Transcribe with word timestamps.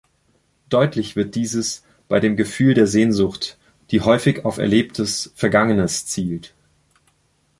Deutlich 0.69 1.15
wird 1.15 1.35
dieses 1.35 1.83
bei 2.07 2.19
dem 2.19 2.35
Gefühl 2.35 2.73
der 2.73 2.87
Sehnsucht, 2.87 3.59
die 3.91 4.01
häufig 4.01 4.45
auf 4.45 4.57
Erlebtes, 4.57 5.31
Vergangenes 5.35 6.07
zielt. 6.07 6.55